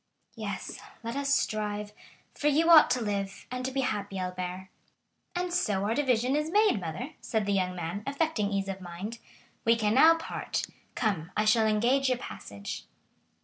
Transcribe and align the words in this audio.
"Yes, 0.35 0.79
let 1.03 1.15
us 1.15 1.31
strive, 1.31 1.93
for 2.33 2.47
you 2.47 2.71
ought 2.71 2.89
to 2.89 3.03
live, 3.03 3.45
and 3.51 3.63
to 3.63 3.71
be 3.71 3.81
happy, 3.81 4.17
Albert." 4.17 4.69
"And 5.35 5.53
so 5.53 5.83
our 5.83 5.93
division 5.93 6.35
is 6.35 6.49
made, 6.49 6.79
mother," 6.81 7.11
said 7.21 7.45
the 7.45 7.53
young 7.53 7.75
man, 7.75 8.01
affecting 8.07 8.51
ease 8.51 8.67
of 8.67 8.81
mind. 8.81 9.19
"We 9.63 9.75
can 9.75 9.93
now 9.93 10.15
part; 10.17 10.65
come, 10.95 11.29
I 11.37 11.45
shall 11.45 11.67
engage 11.67 12.09
your 12.09 12.17
passage." 12.17 12.85